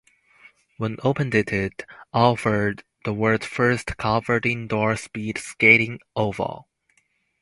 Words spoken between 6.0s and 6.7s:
oval.